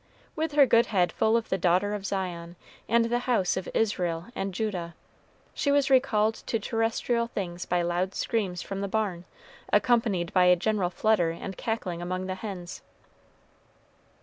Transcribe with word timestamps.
With 0.35 0.53
her 0.53 0.65
good 0.65 0.87
head 0.87 1.11
full 1.11 1.37
of 1.37 1.49
the 1.49 1.59
"daughter 1.59 1.93
of 1.93 2.07
Zion" 2.07 2.55
and 2.89 3.05
the 3.05 3.19
house 3.29 3.55
of 3.55 3.69
Israel 3.71 4.29
and 4.35 4.51
Judah, 4.51 4.95
she 5.53 5.71
was 5.71 5.91
recalled 5.91 6.33
to 6.47 6.57
terrestrial 6.57 7.27
things 7.27 7.67
by 7.67 7.83
loud 7.83 8.15
screams 8.15 8.63
from 8.63 8.81
the 8.81 8.87
barn, 8.87 9.25
accompanied 9.71 10.33
by 10.33 10.45
a 10.45 10.55
general 10.55 10.89
flutter 10.89 11.29
and 11.29 11.55
cackling 11.55 12.01
among 12.01 12.25
the 12.25 12.33
hens. 12.33 12.81